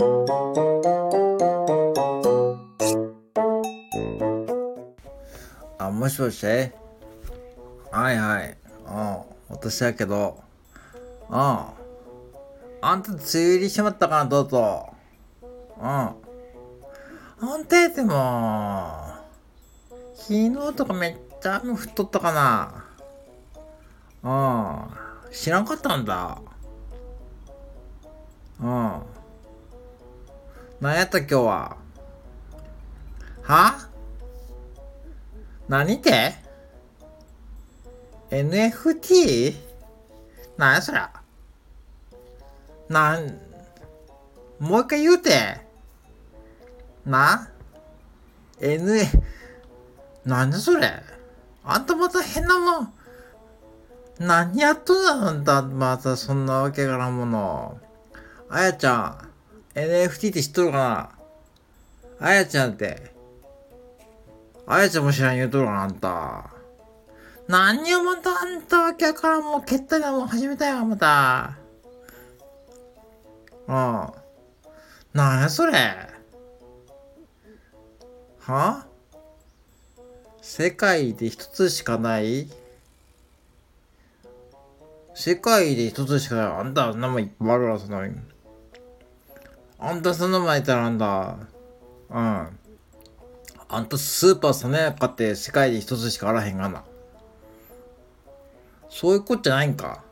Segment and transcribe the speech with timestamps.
[0.00, 0.04] あ、
[5.90, 6.46] もしもし？
[6.46, 6.52] は
[8.12, 8.56] いはい。
[8.86, 9.18] うん。
[9.48, 10.40] 私やけど。
[11.28, 11.36] うん。
[11.36, 11.74] あ
[12.94, 14.90] んた梅雨入りしまったかな、どうぞ。
[15.80, 15.84] うん。
[15.84, 16.14] あ
[17.58, 18.88] んたやっても、
[20.14, 22.84] 昨日とかめっちゃ雨降っとったかな。
[24.22, 24.30] う
[25.32, 25.32] ん。
[25.32, 26.40] 知らんかったんだ。
[28.60, 29.02] うん。
[30.80, 31.76] 何やった今日は？
[33.42, 33.88] は？
[35.68, 36.34] 何て
[38.30, 39.56] ?NFT?
[40.56, 41.10] なんやそりゃ？
[42.88, 43.38] なん、
[44.60, 45.60] もう一回言うて。
[47.04, 47.48] な
[48.60, 49.02] ?N、
[50.24, 51.02] なんだそれ？
[51.64, 52.92] あんたまた変なもん。
[54.20, 57.78] 何やっとんだあんた、またそんなわけからんもの。
[58.48, 59.27] あやちゃん、
[59.74, 61.14] NFT って知っとるか
[62.20, 62.26] な？
[62.26, 63.12] あやちゃんって。
[64.66, 66.50] あやちゃんも知らん言うとるかな、あんた。
[67.46, 71.56] 何をまたあんたわけからもう、けったいなもん始めたよ、また。
[73.66, 73.74] うん。
[75.14, 75.72] なんやそれ。
[78.40, 78.86] は？
[80.42, 82.48] 世界で一つしかない？
[85.14, 86.46] 世界で一つしかない。
[86.46, 88.12] あんた、名前いっぱいあるわ、そんなの。
[89.78, 91.36] あんたそんな前いたらなんだ。
[92.10, 92.58] うん。
[93.70, 96.84] あんたスーパーさねやかって世界で一つしかあらへんがな。
[98.88, 100.02] そういうことじゃないんか。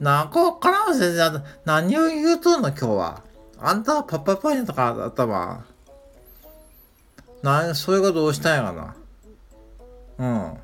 [0.00, 1.42] なんかわからん先生。
[1.64, 3.22] 何を言うとんの今日は。
[3.58, 5.64] あんたはパッパパイとか頭。
[7.42, 8.96] な、それがどうしたんやがな。
[10.18, 10.58] うん。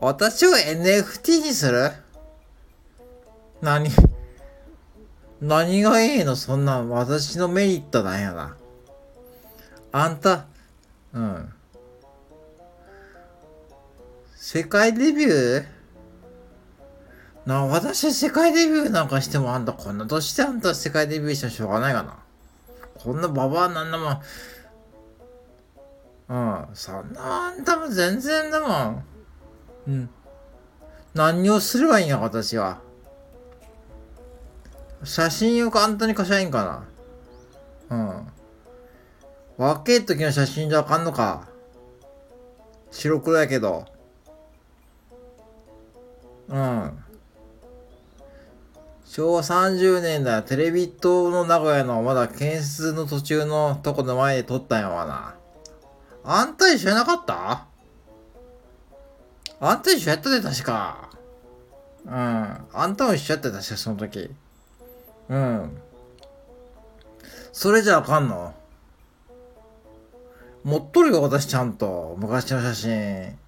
[0.00, 1.90] 私を NFT にする？
[3.62, 3.88] 何？
[5.40, 6.34] 何がいいの？
[6.36, 8.56] そんな私のメリットなんやな。
[9.92, 10.46] あんた、
[11.12, 11.52] うん。
[14.34, 15.66] 世界デビュー？
[17.44, 22.18] なあ、私世界デビューなんかしてもあんたこんな年であんた世界デビューしてもしょうがないかな。
[22.94, 24.20] こんなババアなんだもん。
[26.28, 26.34] う
[26.72, 26.74] ん。
[26.74, 29.04] そんなあんたも全然だもん。
[29.86, 30.10] うん。
[31.14, 32.80] 何をすればいいんや、私は。
[35.04, 36.86] 写真を簡単に貸しゃいいんか
[37.90, 37.96] な？
[37.96, 38.26] うん。
[39.56, 41.48] 若い時の写真じゃあかんのか。
[42.90, 43.86] 白黒やけど。
[46.48, 46.98] うん。
[49.04, 50.42] 昭和30年だ。
[50.42, 55.34] テレビ塔の名古屋のまだ建設の途中のとこの前で撮ったんやわな。
[56.24, 57.66] あんた一緒やなかった？
[59.58, 61.10] あんた一緒やったで、確か。
[62.04, 62.12] うん。
[62.12, 64.30] あんたも一緒やったで、確かその時。
[65.28, 65.82] うん。
[67.52, 68.54] それじゃあかんの？
[70.64, 72.16] 持っとるよ、私ちゃんと。
[72.18, 73.38] 昔の写真。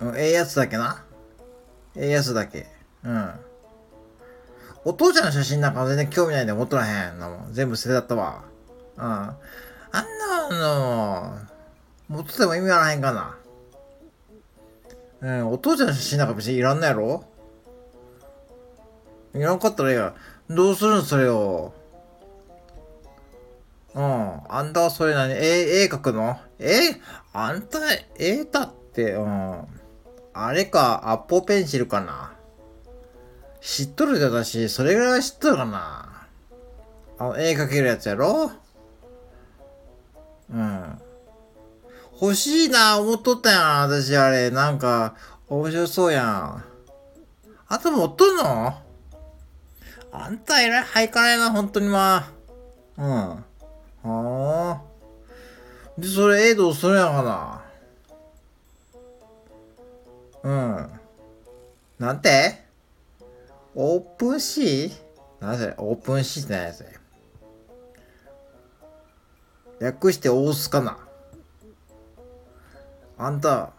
[0.00, 1.04] うん、ええやつだけな。
[1.94, 2.66] ええやつだけ。
[3.04, 3.30] うん。
[4.84, 7.52] お父ちゃんの写真なんか全然興味ないんで持っとらへんなもん。
[7.52, 8.44] 全部捨てだったわ。
[8.96, 9.04] うん。
[9.04, 9.36] あん
[10.18, 11.38] なの、
[12.08, 13.36] 持っとても意味あらへんかな。
[15.20, 17.24] うん、お父ちゃんの写真なんか別にいらんのやろ？
[19.36, 20.14] いらんかったらいいや。
[20.48, 21.74] どうするんそれを？
[23.94, 24.40] うん。
[24.48, 25.32] あんたはそれ何？
[25.32, 26.38] 絵、絵描くの？
[26.58, 27.00] え？
[27.32, 27.78] あんた、
[28.18, 29.64] 絵だって、うん。
[30.32, 32.32] あれか、アッポペンシルかな？
[33.60, 36.26] 知っとるで私、それぐらいは知っとるかな？
[37.18, 38.52] あの、絵描けるやつやろ？
[40.50, 40.98] うん。
[42.20, 44.50] 欲しいな、思っとったやん、私あれ。
[44.50, 45.14] なんか、
[45.48, 46.64] 面白そうやん。
[47.68, 48.85] あと持っとんの？
[50.18, 52.32] あんたえらいハイカラやな、ほんとにまあ。
[52.96, 53.44] うん。
[54.10, 54.82] はあ。
[55.98, 57.62] で、それ、ええどうするやかな。
[60.42, 60.90] うん。
[61.98, 62.64] なんて？
[63.74, 64.92] OpenSea？
[65.40, 66.90] なんそれ OpenSea って何やそれ
[69.80, 70.98] 略して大須かな
[73.18, 73.72] あんた、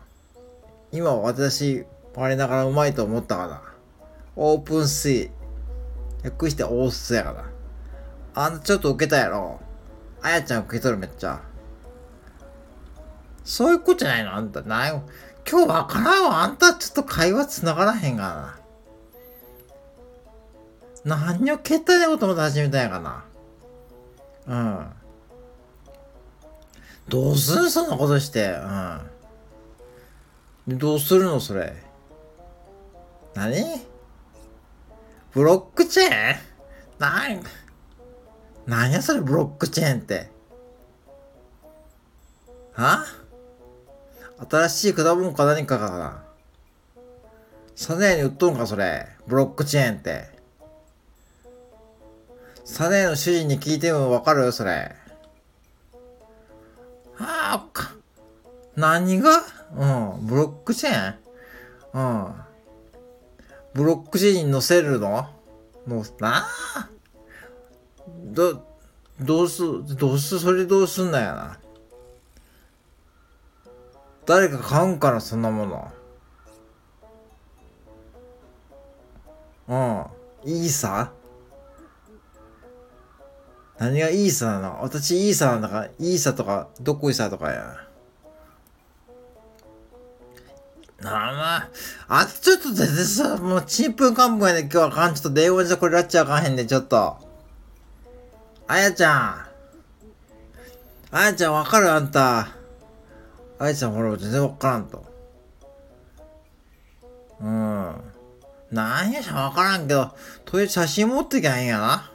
[0.91, 1.85] 今私、
[2.15, 3.61] 我ながらうまいと思ったかな
[4.35, 5.36] オープンシー。
[6.23, 7.45] 略して大須やから。
[8.35, 9.59] あんたちょっと受けたやろ。
[10.21, 11.41] あやちゃん受け取るめっちゃ。
[13.43, 14.35] そういうことじゃないの？
[14.35, 14.61] あんた。
[14.61, 15.03] なん？
[15.49, 16.41] 今日わからんわ。
[16.41, 18.57] あんたちょっと会話つながらへんが
[21.05, 21.15] な。
[21.17, 23.23] 何を決体なことまで始めたんやかな。
[24.47, 24.87] うん。
[27.07, 28.49] どうするそんなことして？
[30.67, 30.77] うん。
[30.77, 31.73] どうするのそれ？
[33.33, 33.63] 何？
[35.37, 36.39] ブロックチェーン？
[36.97, 37.43] なん、
[38.65, 40.31] なんやそれブロックチェーンって。
[42.73, 43.05] は？
[44.49, 46.23] 新しい果物か何かかな？
[47.75, 49.09] サネーに売っとんかそれ。
[49.27, 50.27] ブロックチェーンって。
[52.65, 54.43] サネーの主人に聞いてもわかる？
[54.43, 54.95] よそれ。
[57.13, 57.91] はあ、か。
[58.75, 59.43] 何が？
[59.75, 59.85] う
[60.17, 60.25] ん。
[60.25, 61.15] ブロックチェーン？
[61.93, 61.99] う
[62.29, 62.33] ん。
[63.77, 65.29] ブロックチェーンに載せるの？
[65.85, 66.89] もう、なあ？
[68.23, 68.65] ど、
[69.21, 69.61] どうす、
[69.95, 71.59] どうす、それどうすんだよな？
[74.25, 75.91] 誰か買うんかな、そんなも
[79.67, 80.09] の。
[80.43, 80.51] うん。
[80.51, 81.11] いいさ
[83.77, 84.81] 何がいいさなの？
[84.81, 87.86] 私いいさなんだから、いいさとか、どっこいさとかや。
[91.09, 91.69] あまあ、
[92.21, 97.17] あちょっと全然さ、もうちんぷんかんぷんやで今日はかん、ちょっと電話じゃこれらっちゃあかんへんで、ちょっと。
[98.67, 99.47] あやちゃん。
[101.11, 102.49] あやちゃんわかるあんた。
[103.59, 105.05] あやちゃんほら全然わからんと。
[107.39, 107.95] うん。
[108.71, 110.11] なんやしゃわからんけど、
[110.43, 112.11] とりあえず写真持ってきゃへんやな。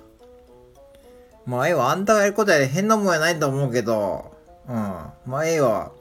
[1.47, 4.37] まあええわ、あんたがやることやで変なもんやないと思うけど、
[4.69, 4.75] うん。
[4.75, 5.93] まあええわ。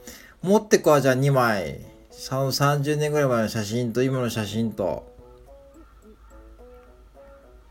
[0.42, 1.91] 持ってくわ、じゃあ2枚。
[2.12, 5.10] 30年ぐらい前の写真と今の写真と。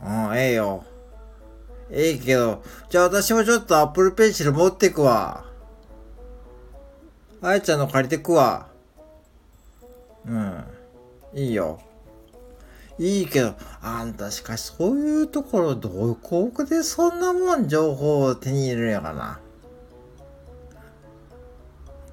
[0.02, 0.84] うん、ええよ。
[1.90, 5.44] ええけど、じゃあ私もちょっとアップルペンシル持ってくわ。
[7.42, 8.68] あやちゃんの借りてくわ。
[10.26, 10.64] うん。
[11.34, 11.80] いいよ。
[12.98, 19.40] いいけど、あんたしかしそういうところどこでそんなもん情報を手に入れるんやかな。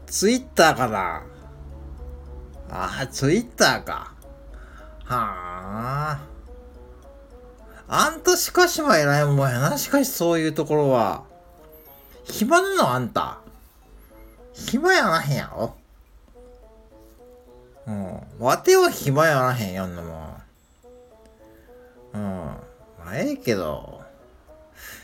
[0.07, 1.23] ツイッターかな
[2.69, 4.13] ああ、ツイッターか。
[5.05, 6.19] はあ。
[7.89, 9.77] あんたしかしは偉いもんやな。
[9.77, 11.23] しかしそういうところは。
[12.25, 13.39] 暇なのあんた。
[14.53, 15.75] 暇やらへんやろ。
[17.87, 18.21] うん。
[18.39, 20.37] わては暇やらへんやんのも。
[22.13, 22.21] うん。
[22.21, 24.01] まあ、ええけど、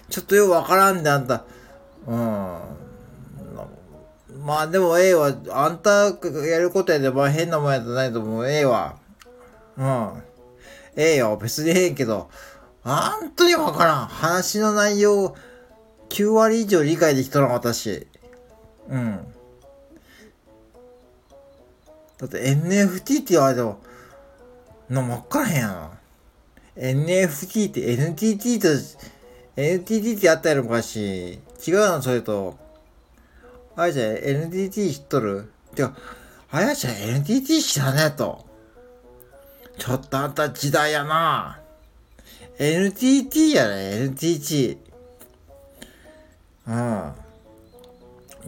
[0.09, 1.45] ちょっとよくわからんで、あんた。
[2.05, 2.59] うん。
[4.39, 5.35] まあでもええわ。
[5.51, 8.49] あんたやることやで、まあ変なもんやったないと思う。
[8.49, 8.97] ええわ。
[9.77, 10.23] うん。
[10.95, 11.37] ええよ。
[11.41, 12.29] 別にええけど、
[12.83, 14.07] あんとにわからん。
[14.07, 15.35] 話の内容、
[16.09, 18.07] 9割以上理解できとらん、私。
[18.89, 19.33] うん。
[22.17, 23.79] だって NFT って言われても、
[24.89, 25.91] な、わからへんやな。
[26.75, 28.67] NFT って NTT と、
[29.55, 31.33] NTT ってやったやろ昔。
[31.65, 32.62] 違うのそれと。
[33.75, 35.51] あやちゃん NTT 知っとる？
[35.75, 35.95] てか、
[36.51, 38.45] あやちゃん NTT 知らねえと。
[39.77, 41.59] ちょっとあんた時代やな。
[42.59, 44.77] NTT やね、NTT。
[46.67, 47.13] うん。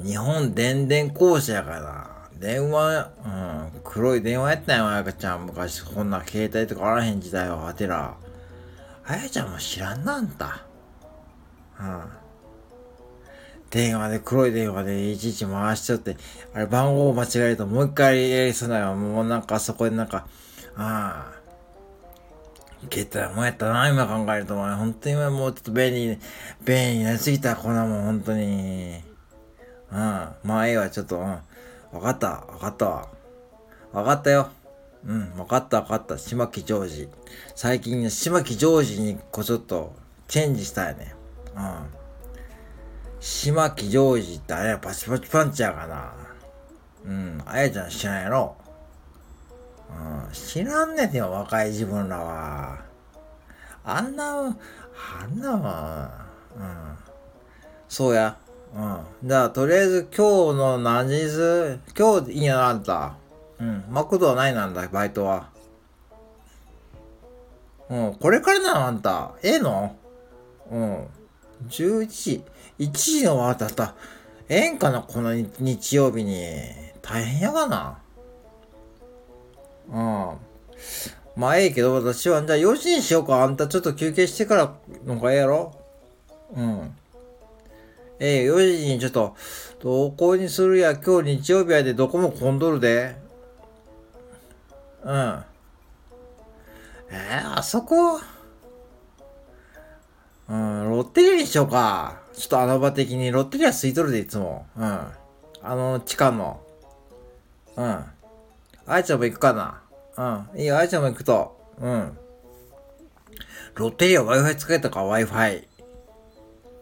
[0.03, 2.11] 日本電電公社やから。
[2.39, 3.27] 電話、う
[3.77, 5.45] ん、黒い電話やったんよ、あやかちゃん。
[5.45, 8.15] 昔、こんな携帯とかあらへん時代は、あてら。
[9.05, 10.65] あやちゃんも知らんな、んた。
[11.79, 12.01] うん。
[13.75, 16.15] 電話で、黒い電話でいちいち回しちゃって、
[16.53, 18.95] あれ番号を間違えるともう一回やりそうなよ。
[18.95, 20.27] もうなんかそこでなんか、
[20.77, 21.35] ああ。
[22.89, 24.55] 携帯もやったな、今考えると。
[24.55, 26.17] 本当に今もうちょっと便利、
[26.63, 29.01] 便利になりすぎた、こんなもん、本当に。
[29.91, 29.97] うん。
[29.97, 31.23] まあ、ええわ、ちょっと、うん。
[31.25, 31.39] わ
[32.01, 33.09] かった、わかったわ。
[33.91, 34.51] わかったよ。
[35.05, 36.17] うん、わかったわかった。
[36.17, 37.09] 島木ジョージ。
[37.55, 39.93] 最近、島木ジョージにこうちょっと
[40.29, 41.13] チェンジしたよね。
[41.57, 42.04] うん。
[43.25, 46.13] 島木ジョージってあれはパチパチパンチやかな。
[47.05, 48.55] うん、あやちゃん知らんやろ？
[49.89, 52.77] うん、知らんねんよ、若い自分らは。
[53.83, 54.55] あんな、
[55.21, 56.11] あんなは、
[56.55, 56.97] うん。
[57.89, 58.37] そうや。
[58.75, 58.99] うん。
[59.27, 61.27] じゃあ、とりあえず今日の何時？
[61.27, 63.15] ず、今日いいや、あんた。
[63.59, 63.85] うん。
[63.89, 65.49] マクドはないなんだ、バイトは。
[67.89, 68.15] うん。
[68.15, 69.31] これからなの、あんた。
[69.41, 69.95] ええの？
[70.69, 71.07] うん。
[71.69, 72.43] 11時、
[72.79, 73.95] 1時の終わった。
[74.47, 76.41] ええんかな、この日曜日に。
[77.01, 77.99] 大変やがな。
[79.89, 80.37] うん。
[81.35, 83.43] まあええけど、私は、じゃあ4時にしようか。
[83.43, 85.73] あんたちょっと休憩してからのがええやろ
[86.55, 86.95] うん。
[88.19, 89.35] ええー、4時にちょっと、
[89.81, 93.15] どこにするや、今日日曜日やでどこも混んどるで。
[95.03, 95.43] うん。
[97.09, 98.19] えー、あそこ
[100.47, 102.19] うん、ロッテリアにしようか。
[102.33, 104.65] ちょっと穴場的に、ロッテリア空いとるで、いつも。
[104.77, 104.83] うん。
[104.83, 105.11] あ
[105.63, 106.61] の、地下の。
[107.75, 108.05] うん。
[108.87, 109.81] あいちゃんも行くかな。
[110.53, 110.61] うん。
[110.61, 111.57] いいよ、あいちゃんも行くと。
[111.79, 112.17] うん。
[113.75, 115.67] ロッテリア Wi-Fi 使えたか Wi-Fi。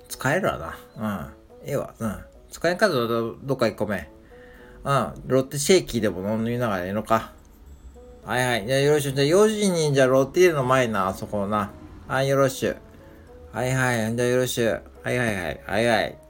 [0.09, 1.33] 使えるわな。
[1.63, 1.69] うん。
[1.69, 1.93] ええわ。
[1.97, 2.17] うん。
[2.51, 4.09] 使えんかったらどっか1個目。
[4.83, 5.13] うん。
[5.25, 7.31] ロッテシェーキーでも飲みながらええのか。
[8.25, 8.67] はいはい。
[8.67, 9.13] じゃあよろしゅう。
[9.13, 11.71] じゃあ4時にじゃあロッテリアの前な、あそこな。
[12.07, 12.77] はい、よろしゅう。
[13.53, 14.15] はいはい。
[14.15, 14.81] じゃあよろしゅう。
[15.03, 15.61] はいはいはい。
[15.67, 16.22] はいはい。